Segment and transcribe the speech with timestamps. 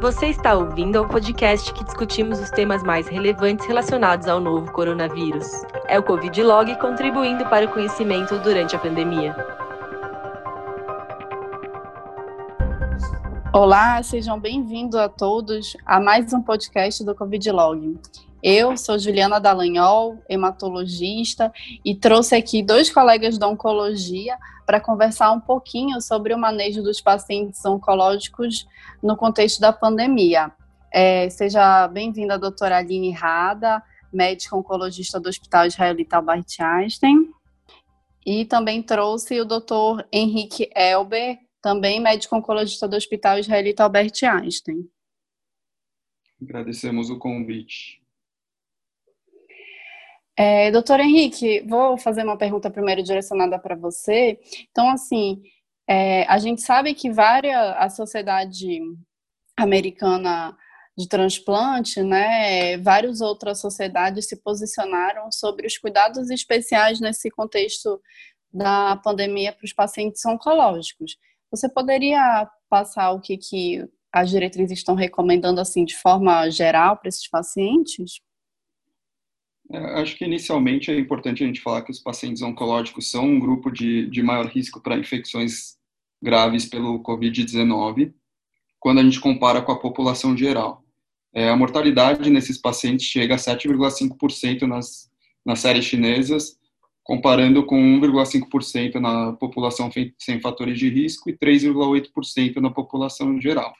[0.00, 5.46] Você está ouvindo ao podcast que discutimos os temas mais relevantes relacionados ao novo coronavírus.
[5.88, 9.36] É o Covid Log contribuindo para o conhecimento durante a pandemia.
[13.52, 17.98] Olá, sejam bem-vindos a todos a mais um podcast do Covid Log.
[18.42, 21.52] Eu sou Juliana Dallagnol, hematologista,
[21.84, 27.02] e trouxe aqui dois colegas da oncologia para conversar um pouquinho sobre o manejo dos
[27.02, 28.66] pacientes oncológicos
[29.02, 30.50] no contexto da pandemia.
[30.90, 37.28] É, seja bem-vinda a doutora Aline Rada, médica oncologista do Hospital Israelita Albert Einstein.
[38.24, 44.88] E também trouxe o doutor Henrique Elber, também médico oncologista do Hospital Israelita Albert Einstein.
[46.40, 47.99] Agradecemos o convite.
[50.36, 54.38] É, doutor Henrique, vou fazer uma pergunta primeiro direcionada para você.
[54.70, 55.42] Então, assim,
[55.86, 58.80] é, a gente sabe que várias, a sociedade
[59.56, 60.56] americana
[60.96, 68.00] de transplante, né, várias outras sociedades se posicionaram sobre os cuidados especiais nesse contexto
[68.52, 71.16] da pandemia para os pacientes oncológicos.
[71.50, 77.08] Você poderia passar o que, que as diretrizes estão recomendando assim de forma geral para
[77.08, 78.20] esses pacientes?
[79.72, 83.38] É, acho que inicialmente é importante a gente falar que os pacientes oncológicos são um
[83.38, 85.76] grupo de, de maior risco para infecções
[86.20, 88.12] graves pelo Covid-19,
[88.78, 90.82] quando a gente compara com a população geral.
[91.32, 95.08] É, a mortalidade nesses pacientes chega a 7,5% nas,
[95.46, 96.58] nas séries chinesas,
[97.04, 103.72] comparando com 1,5% na população sem fatores de risco e 3,8% na população geral.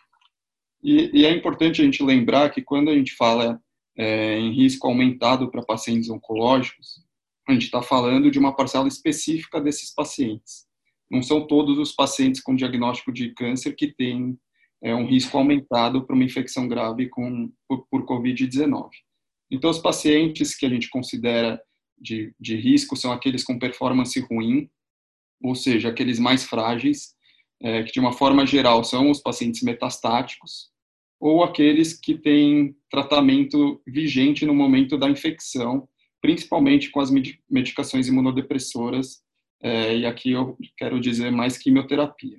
[0.82, 3.60] E, e, é importante a gente lembrar que quando a gente fala
[4.00, 7.04] é, em risco aumentado para pacientes oncológicos,
[7.46, 10.66] a gente está falando de uma parcela específica desses pacientes.
[11.10, 14.38] Não são todos os pacientes com diagnóstico de câncer que têm
[14.82, 18.88] é, um risco aumentado para uma infecção grave com, por, por Covid-19.
[19.50, 21.60] Então, os pacientes que a gente considera
[22.00, 24.70] de, de risco são aqueles com performance ruim,
[25.42, 27.14] ou seja, aqueles mais frágeis,
[27.62, 30.70] é, que de uma forma geral são os pacientes metastáticos,
[31.20, 35.86] ou aqueles que têm tratamento vigente no momento da infecção,
[36.20, 37.10] principalmente com as
[37.48, 39.22] medicações imunodepressoras,
[39.62, 42.38] é, e aqui eu quero dizer mais quimioterapia.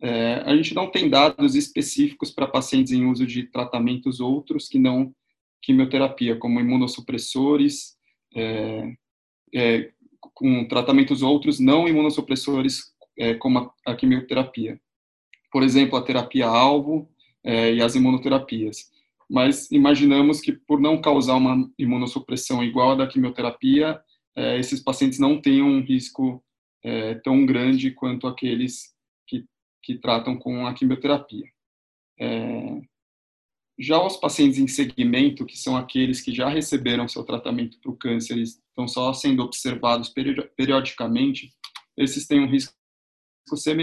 [0.00, 4.78] É, a gente não tem dados específicos para pacientes em uso de tratamentos outros que
[4.78, 5.14] não
[5.62, 7.96] quimioterapia, como imunossupressores,
[8.34, 8.92] é,
[9.54, 9.90] é
[10.34, 14.80] com tratamentos outros não imunossupressores, é, como a, a, quimioterapia.
[15.50, 17.08] Por exemplo, a terapia-alvo,
[17.46, 18.90] é, e as imunoterapias.
[19.30, 24.00] Mas imaginamos que, por não causar uma imunossupressão igual à da quimioterapia,
[24.36, 26.44] é, esses pacientes não tenham um risco
[26.84, 28.94] é, tão grande quanto aqueles
[29.26, 29.44] que,
[29.82, 31.46] que tratam com a quimioterapia.
[32.18, 32.80] É,
[33.78, 37.96] já os pacientes em segmento, que são aqueles que já receberam seu tratamento para o
[37.96, 40.12] câncer e estão só sendo observados
[40.56, 41.52] periodicamente,
[41.96, 42.74] esses têm um risco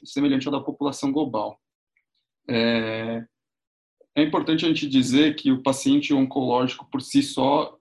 [0.05, 1.59] semelhante ao da população global.
[2.49, 3.25] É,
[4.15, 7.77] é importante a gente dizer que o paciente oncológico por si só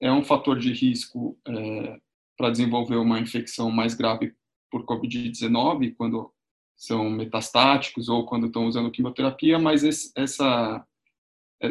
[0.00, 2.00] é um fator de risco é,
[2.36, 4.32] para desenvolver uma infecção mais grave
[4.70, 6.32] por Covid-19, quando
[6.76, 10.84] são metastáticos ou quando estão usando quimioterapia, mas esse, essa,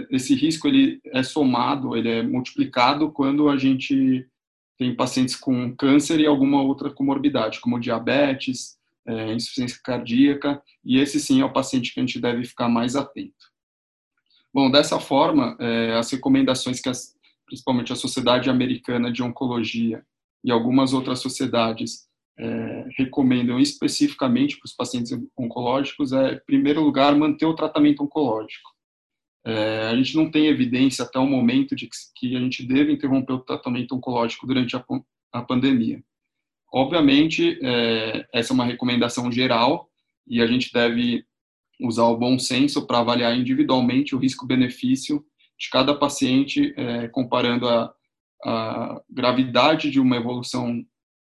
[0.10, 4.28] esse risco ele é somado, ele é multiplicado quando a gente
[4.78, 11.20] tem pacientes com câncer e alguma outra comorbidade, como diabetes, é, insuficiência cardíaca, e esse
[11.20, 13.51] sim é o paciente que a gente deve ficar mais atento.
[14.54, 20.06] Bom, dessa forma, é, as recomendações que as, principalmente a Sociedade Americana de Oncologia
[20.44, 22.08] e algumas outras sociedades
[22.38, 28.72] é, recomendam especificamente para os pacientes oncológicos é, em primeiro lugar, manter o tratamento oncológico.
[29.46, 32.92] É, a gente não tem evidência até o momento de que, que a gente deve
[32.92, 34.84] interromper o tratamento oncológico durante a,
[35.34, 36.04] a pandemia.
[36.74, 39.90] Obviamente, é, essa é uma recomendação geral
[40.28, 41.26] e a gente deve
[41.82, 45.24] usar o bom senso para avaliar individualmente o risco-benefício
[45.60, 47.94] de cada paciente, é, comparando a,
[48.44, 50.84] a gravidade de uma evolução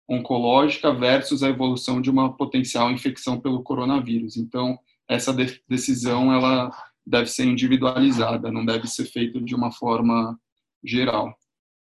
[0.09, 4.37] oncológica versus a evolução de uma potencial infecção pelo coronavírus.
[4.37, 4.77] Então,
[5.09, 6.71] essa de decisão ela
[7.05, 10.37] deve ser individualizada, não deve ser feita de uma forma
[10.83, 11.35] geral.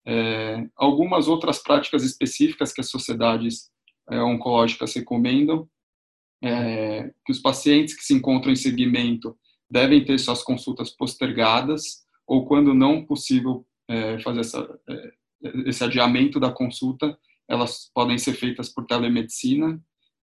[0.06, 3.69] É, algumas outras práticas específicas que as sociedades
[4.10, 5.69] é, oncológicas recomendam
[6.41, 9.38] é, que os pacientes que se encontram em segmento
[9.69, 15.12] devem ter suas consultas postergadas ou, quando não possível é, fazer essa, é,
[15.65, 19.81] esse adiamento da consulta, elas podem ser feitas por telemedicina,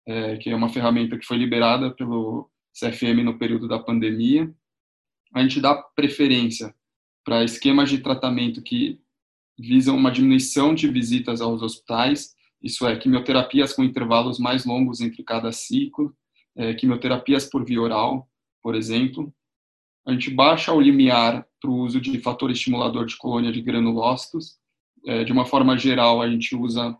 [0.05, 4.53] é, que é uma ferramenta que foi liberada pelo CFM no período da pandemia.
[5.33, 6.75] a gente dá preferência
[7.23, 8.99] para esquemas de tratamento que
[9.57, 15.21] visam uma diminuição de visitas aos hospitais, isso é, quimioterapias com intervalos mais longos entre
[15.21, 16.15] cada ciclo,
[16.55, 18.29] é, quimioterapias por via oral,
[18.61, 19.33] por exemplo.
[20.07, 24.57] A gente baixa o limiar para o uso de fator estimulador de colônia de granulócitos.
[25.05, 26.97] É, de uma forma geral, a gente usa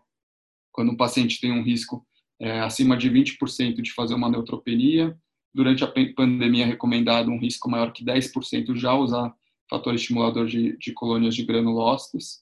[0.70, 2.06] quando o paciente tem um risco
[2.40, 5.16] é, acima de 20% de fazer uma neutropenia.
[5.54, 9.34] Durante a pandemia, é recomendado um risco maior que 10% já usar
[9.70, 12.40] fator estimulador de, de colônias de granulócitos.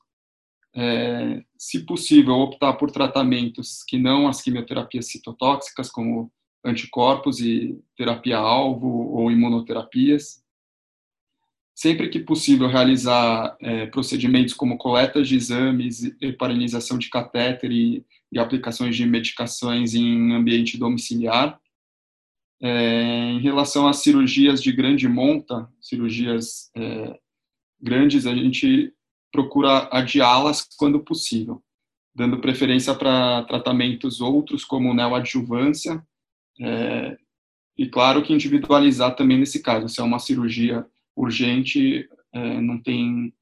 [0.74, 6.32] É, se possível, optar por tratamentos que não as quimioterapias citotóxicas, como
[6.64, 10.42] anticorpos e terapia-alvo ou imunoterapias.
[11.74, 18.38] Sempre que possível, realizar é, procedimentos como coletas de exames, heparinização de catéter e, e
[18.38, 21.60] aplicações de medicações em ambiente domiciliar.
[22.62, 27.18] É, em relação às cirurgias de grande monta, cirurgias é,
[27.80, 28.94] grandes, a gente
[29.32, 31.62] procura adiá-las quando possível,
[32.14, 36.06] dando preferência para tratamentos outros, como neoadjuvância,
[36.60, 37.16] é,
[37.76, 40.86] e claro que individualizar também nesse caso, se é uma cirurgia
[41.16, 43.32] urgente, é, não tem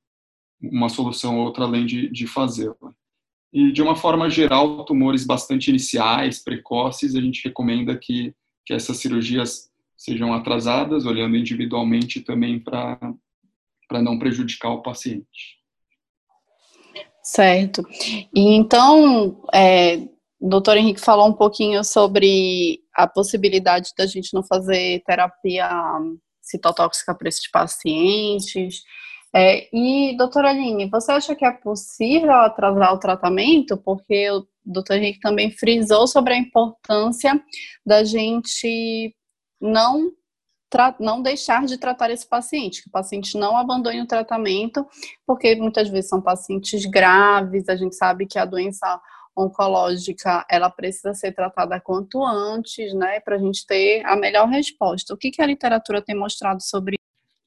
[0.62, 2.94] uma solução outra além de, de fazê-la.
[3.52, 8.32] E de uma forma geral, tumores bastante iniciais, precoces, a gente recomenda que
[8.70, 13.16] que essas cirurgias sejam atrasadas, olhando individualmente também para
[14.00, 15.59] não prejudicar o paciente.
[17.30, 17.86] Certo.
[18.34, 19.98] E então, é,
[20.40, 25.70] o doutor Henrique falou um pouquinho sobre a possibilidade da gente não fazer terapia
[26.42, 28.82] citotóxica para esses pacientes.
[29.32, 33.76] É, e, doutora Aline, você acha que é possível atrasar o tratamento?
[33.76, 37.40] Porque o doutor Henrique também frisou sobre a importância
[37.86, 39.14] da gente
[39.60, 40.10] não,
[40.98, 44.86] não deixar de tratar esse paciente, que o paciente não abandone o tratamento,
[45.26, 49.00] porque muitas vezes são pacientes graves, a gente sabe que a doença
[49.36, 55.14] oncológica ela precisa ser tratada quanto antes, né, para a gente ter a melhor resposta.
[55.14, 56.96] O que, que a literatura tem mostrado sobre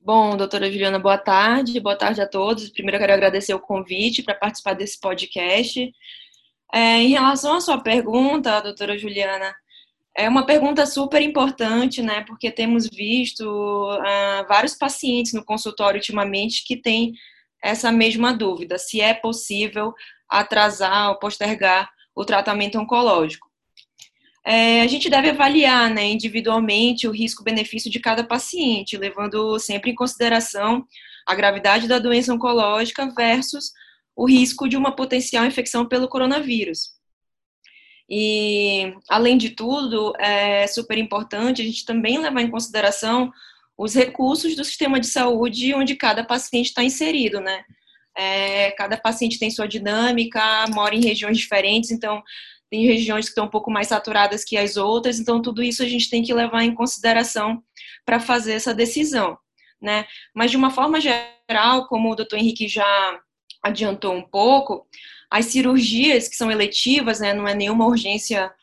[0.06, 1.80] Bom, doutora Juliana, boa tarde.
[1.80, 2.68] Boa tarde a todos.
[2.68, 5.94] Primeiro, eu quero agradecer o convite para participar desse podcast.
[6.74, 9.56] É, em relação à sua pergunta, doutora Juliana,
[10.16, 12.24] é uma pergunta super importante, né?
[12.28, 17.14] Porque temos visto uh, vários pacientes no consultório ultimamente que têm
[17.62, 19.94] essa mesma dúvida: se é possível
[20.30, 23.52] atrasar ou postergar o tratamento oncológico.
[24.46, 29.96] É, a gente deve avaliar né, individualmente o risco-benefício de cada paciente, levando sempre em
[29.96, 30.86] consideração
[31.26, 33.72] a gravidade da doença oncológica versus
[34.16, 36.90] o risco de uma potencial infecção pelo coronavírus.
[38.16, 43.32] E, além de tudo, é super importante a gente também levar em consideração
[43.76, 47.64] os recursos do sistema de saúde onde cada paciente está inserido, né?
[48.16, 50.40] É, cada paciente tem sua dinâmica,
[50.76, 52.22] mora em regiões diferentes, então
[52.70, 55.88] tem regiões que estão um pouco mais saturadas que as outras, então tudo isso a
[55.88, 57.64] gente tem que levar em consideração
[58.06, 59.36] para fazer essa decisão,
[59.82, 60.06] né?
[60.36, 63.20] Mas de uma forma geral, como o doutor Henrique já
[63.64, 64.86] adiantou um pouco,
[65.34, 68.54] as cirurgias que são eletivas, né, não é nenhuma urgência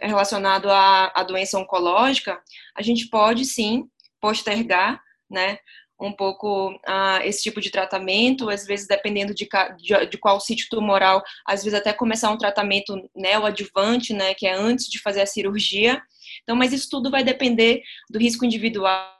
[0.00, 2.40] relacionada à, à doença oncológica,
[2.72, 3.90] a gente pode sim
[4.20, 5.58] postergar, né,
[6.00, 10.68] um pouco uh, esse tipo de tratamento, às vezes dependendo de, de, de, qual sítio
[10.70, 15.26] tumoral, às vezes até começar um tratamento neoadjuvante, né, que é antes de fazer a
[15.26, 16.00] cirurgia.
[16.44, 19.12] Então, mas isso tudo vai depender do risco individual,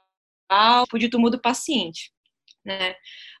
[0.97, 2.13] de tumor do paciente,
[2.69, 2.93] né.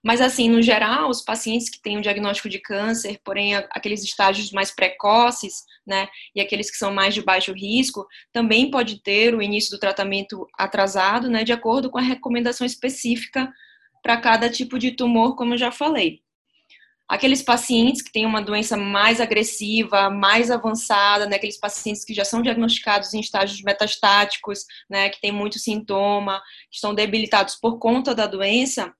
[0.03, 4.51] Mas, assim, no geral, os pacientes que têm um diagnóstico de câncer, porém aqueles estágios
[4.51, 9.41] mais precoces, né, e aqueles que são mais de baixo risco, também pode ter o
[9.41, 13.51] início do tratamento atrasado, né, de acordo com a recomendação específica
[14.01, 16.21] para cada tipo de tumor, como eu já falei.
[17.07, 22.23] Aqueles pacientes que têm uma doença mais agressiva, mais avançada, né, aqueles pacientes que já
[22.23, 28.15] são diagnosticados em estágios metastáticos, né, que têm muito sintoma, que estão debilitados por conta
[28.15, 28.93] da doença,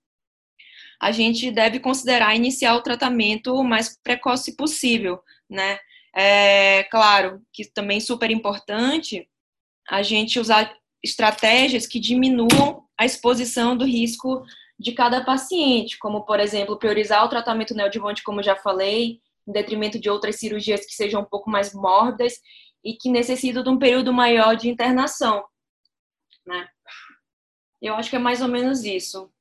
[1.01, 5.79] a gente deve considerar iniciar o tratamento o mais precoce possível, né?
[6.15, 9.29] É claro que também super importante
[9.88, 14.44] a gente usar estratégias que diminuam a exposição do risco
[14.77, 20.00] de cada paciente, como, por exemplo, priorizar o tratamento neoadjuvante, como já falei, em detrimento
[20.00, 22.34] de outras cirurgias que sejam um pouco mais mórbidas
[22.84, 25.44] e que necessitam de um período maior de internação,
[26.46, 26.68] né?
[27.82, 29.32] Eu acho que é mais ou menos isso.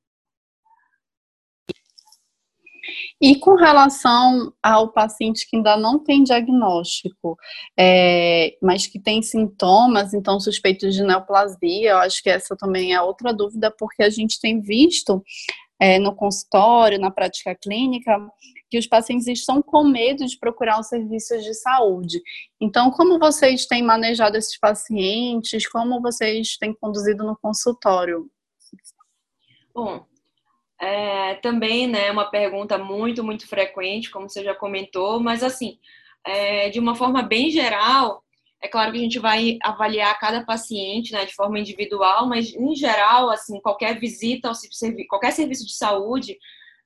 [3.21, 7.37] E com relação ao paciente que ainda não tem diagnóstico,
[7.77, 13.01] é, mas que tem sintomas, então suspeitos de neoplasia, eu acho que essa também é
[13.01, 15.23] outra dúvida, porque a gente tem visto
[15.79, 18.19] é, no consultório, na prática clínica,
[18.69, 22.21] que os pacientes estão com medo de procurar os serviços de saúde.
[22.61, 25.67] Então, como vocês têm manejado esses pacientes?
[25.67, 28.29] Como vocês têm conduzido no consultório?
[29.73, 30.05] Bom,
[30.79, 35.77] é, também, né, uma pergunta muito, muito frequente, como você já comentou, mas assim,
[36.25, 38.23] é, de uma forma bem geral,
[38.61, 42.75] é claro que a gente vai avaliar cada paciente, né, de forma individual, mas em
[42.75, 44.55] geral, assim, qualquer visita ao
[45.09, 46.37] qualquer serviço de saúde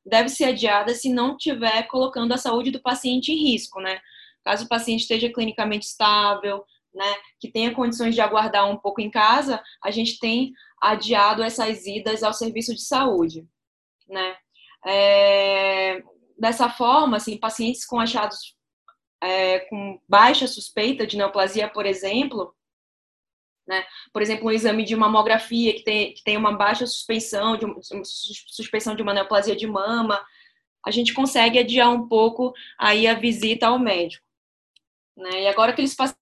[0.05, 3.99] deve ser adiada se não estiver colocando a saúde do paciente em risco, né?
[4.43, 9.09] Caso o paciente esteja clinicamente estável, né, que tenha condições de aguardar um pouco em
[9.09, 13.47] casa, a gente tem adiado essas idas ao serviço de saúde
[14.07, 14.35] né?
[14.85, 16.03] É,
[16.37, 18.55] dessa forma, assim, pacientes com achados
[19.21, 22.53] é, com baixa suspeita de neoplasia, por exemplo,
[23.65, 23.85] né?
[24.11, 27.65] Por exemplo, um exame de mamografia que tem, que tem uma baixa suspeição de,
[28.95, 30.21] de uma neoplasia de mama,
[30.85, 34.25] a gente consegue adiar um pouco aí a visita ao médico.
[35.15, 35.43] Né?
[35.43, 36.21] E agora aqueles pacientes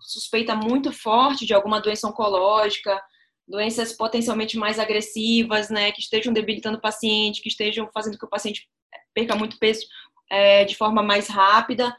[0.00, 3.02] suspeita muito forte de alguma doença oncológica,
[3.46, 8.30] doenças potencialmente mais agressivas, né, que estejam debilitando o paciente, que estejam fazendo que o
[8.30, 8.68] paciente
[9.12, 9.86] perca muito peso
[10.30, 11.94] é, de forma mais rápida,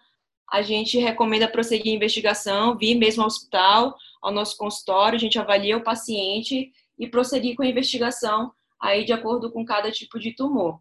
[0.51, 5.39] a gente recomenda prosseguir a investigação, vir mesmo ao hospital, ao nosso consultório, a gente
[5.39, 10.35] avalia o paciente e prosseguir com a investigação aí de acordo com cada tipo de
[10.35, 10.79] tumor.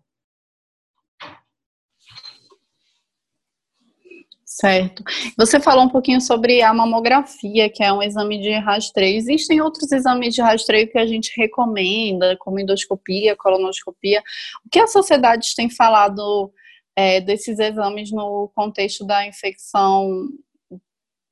[4.54, 5.02] Certo.
[5.36, 9.16] Você falou um pouquinho sobre a mamografia, que é um exame de rastreio.
[9.16, 14.22] Existem outros exames de rastreio que a gente recomenda, como endoscopia, colonoscopia.
[14.64, 16.52] O que a sociedade tem falado
[16.94, 20.28] é, desses exames no contexto da infecção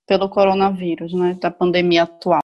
[0.04, 2.42] pelo coronavírus, né, da pandemia atual?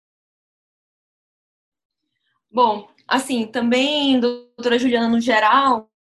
[2.49, 5.91] Bom, assim, também, doutora Juliana, no geral,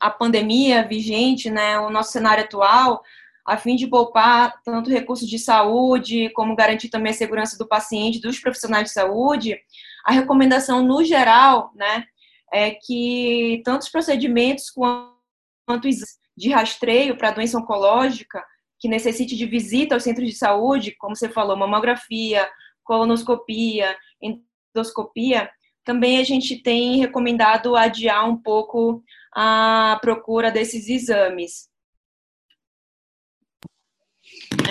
[0.00, 3.02] a pandemia vigente, né, o nosso cenário atual,
[3.46, 8.20] a fim de poupar tanto recursos de saúde, como garantir também a segurança do paciente,
[8.20, 9.58] dos profissionais de saúde,
[10.04, 12.04] a recomendação no geral, né,
[12.52, 15.88] é que tantos procedimentos quanto
[16.36, 18.44] de rastreio para doença oncológica
[18.78, 22.48] que necessite de visita aos centros de saúde, como você falou, mamografia,
[22.82, 25.50] colonoscopia, endoscopia,
[25.84, 29.02] também a gente tem recomendado adiar um pouco
[29.34, 31.68] a procura desses exames.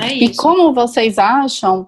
[0.01, 1.87] É e como vocês acham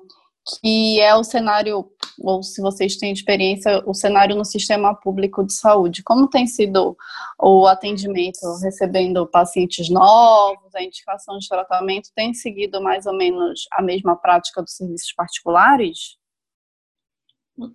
[0.61, 5.53] que é o cenário, ou se vocês têm experiência, o cenário no sistema público de
[5.53, 6.03] saúde?
[6.03, 6.95] Como tem sido
[7.39, 12.09] o atendimento, recebendo pacientes novos, a indicação de tratamento?
[12.15, 16.17] Tem seguido mais ou menos a mesma prática dos serviços particulares?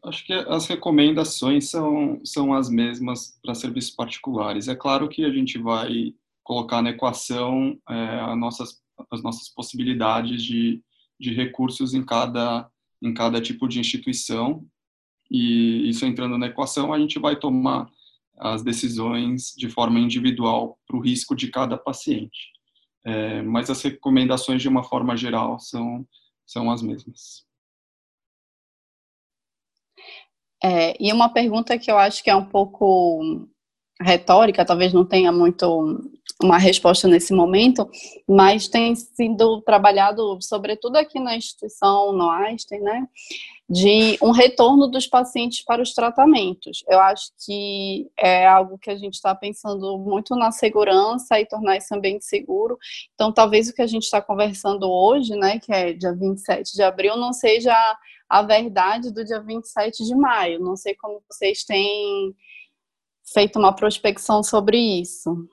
[0.05, 4.69] Acho que as recomendações são, são as mesmas para serviços particulares.
[4.69, 8.81] É claro que a gente vai colocar na equação é, as nossas
[9.11, 10.83] as nossas possibilidades de,
[11.19, 12.69] de recursos em cada,
[13.03, 14.67] em cada tipo de instituição.
[15.31, 17.89] E isso entrando na equação, a gente vai tomar
[18.39, 22.51] as decisões de forma individual para o risco de cada paciente.
[23.05, 26.07] É, mas as recomendações, de uma forma geral, são,
[26.47, 27.45] são as mesmas.
[30.63, 33.49] É, e uma pergunta que eu acho que é um pouco
[34.01, 36.01] retórica, talvez não tenha muito
[36.43, 37.89] uma resposta nesse momento,
[38.27, 43.07] mas tem sido trabalhado, sobretudo aqui na instituição no Einstein, né,
[43.69, 46.83] de um retorno dos pacientes para os tratamentos.
[46.89, 51.77] Eu acho que é algo que a gente está pensando muito na segurança e tornar
[51.77, 52.79] esse ambiente seguro.
[53.15, 56.83] Então, talvez o que a gente está conversando hoje, né, que é dia 27 de
[56.83, 57.77] abril, não seja
[58.29, 60.59] a verdade do dia 27 de maio.
[60.59, 62.35] Não sei como vocês têm
[63.33, 65.49] feito uma prospecção sobre isso.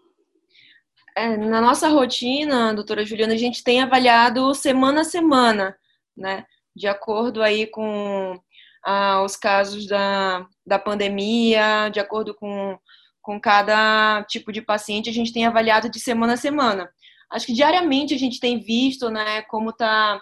[1.15, 5.75] É, na nossa rotina, doutora Juliana, a gente tem avaliado semana a semana,
[6.15, 6.46] né?
[6.75, 8.39] De acordo aí com
[8.86, 12.77] ah, os casos da, da pandemia, de acordo com,
[13.22, 16.89] com cada tipo de paciente, a gente tem avaliado de semana a semana.
[17.31, 20.22] Acho que diariamente a gente tem visto, né, como está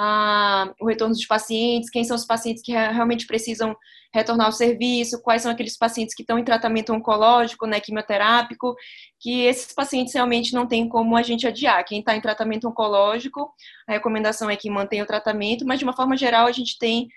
[0.00, 3.76] ah, o retorno dos pacientes, quem são os pacientes que realmente precisam
[4.14, 8.76] retornar ao serviço, quais são aqueles pacientes que estão em tratamento oncológico, né, quimioterápico,
[9.18, 11.84] que esses pacientes realmente não tem como a gente adiar.
[11.84, 13.52] Quem está em tratamento oncológico,
[13.88, 17.08] a recomendação é que mantenha o tratamento, mas de uma forma geral a gente tem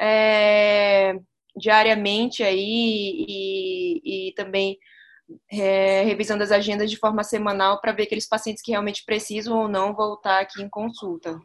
[0.00, 1.18] é,
[1.56, 4.78] diariamente aí e, e também
[5.50, 9.68] é, revisando as agendas de forma semanal para ver aqueles pacientes que realmente precisam ou
[9.68, 11.36] não voltar aqui em consulta.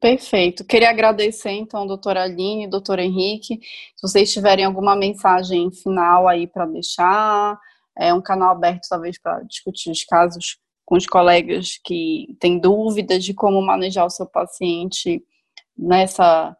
[0.00, 0.64] Perfeito.
[0.64, 3.60] Queria agradecer, então, doutora Aline, doutor Henrique.
[3.96, 7.58] Se vocês tiverem alguma mensagem final aí para deixar,
[7.96, 13.24] é um canal aberto, talvez, para discutir os casos com os colegas que têm dúvidas
[13.24, 15.24] de como manejar o seu paciente
[15.76, 16.56] nessa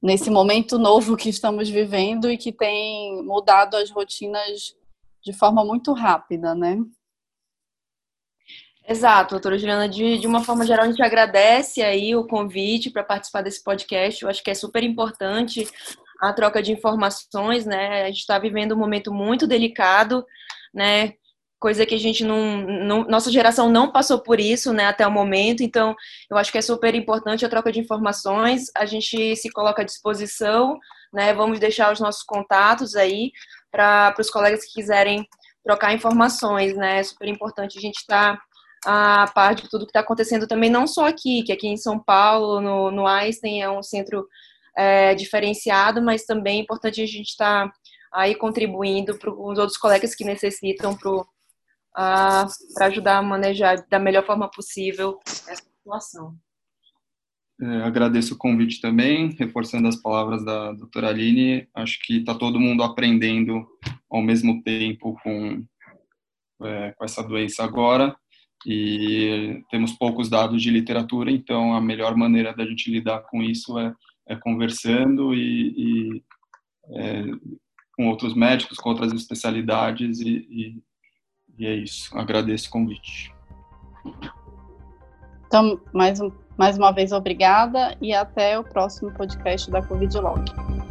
[0.00, 4.74] nesse momento novo que estamos vivendo e que tem mudado as rotinas
[5.22, 6.76] de forma muito rápida, né?
[8.86, 13.02] Exato, doutora Juliana, de, de uma forma geral, a gente agradece aí o convite para
[13.02, 14.22] participar desse podcast.
[14.22, 15.66] Eu acho que é super importante
[16.20, 18.02] a troca de informações, né?
[18.02, 20.24] A gente está vivendo um momento muito delicado,
[20.72, 21.14] né?
[21.58, 25.10] Coisa que a gente não, não, Nossa geração não passou por isso, né, até o
[25.10, 25.62] momento.
[25.62, 25.96] Então,
[26.30, 28.70] eu acho que é super importante a troca de informações.
[28.76, 30.78] A gente se coloca à disposição,
[31.10, 31.32] né?
[31.32, 33.32] Vamos deixar os nossos contatos aí
[33.72, 35.26] para os colegas que quiserem
[35.64, 36.98] trocar informações, né?
[36.98, 38.36] É super importante a gente estar.
[38.36, 38.53] Tá
[38.84, 41.98] a par de tudo que está acontecendo também, não só aqui, que aqui em São
[41.98, 44.28] Paulo, no, no Einstein, é um centro
[44.76, 47.74] é, diferenciado, mas também é importante a gente estar tá
[48.12, 52.46] aí contribuindo para os outros colegas que necessitam para
[52.86, 56.36] ajudar a manejar da melhor forma possível essa situação.
[57.60, 61.68] É, agradeço o convite também, reforçando as palavras da doutora Aline.
[61.72, 63.64] Acho que está todo mundo aprendendo
[64.10, 65.64] ao mesmo tempo com,
[66.64, 68.14] é, com essa doença agora
[68.66, 73.78] e temos poucos dados de literatura, então a melhor maneira da gente lidar com isso
[73.78, 73.94] é,
[74.28, 76.22] é conversando e, e
[76.90, 77.24] é,
[77.96, 80.82] com outros médicos, com outras especialidades e, e,
[81.58, 82.16] e, é isso.
[82.16, 83.32] Agradeço o convite.
[85.46, 86.18] Então, mais,
[86.58, 90.83] mais uma vez, obrigada e até o próximo podcast da Covid Log.